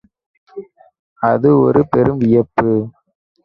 [1.21, 2.69] அது ஒரு பெரும் வியப்பு.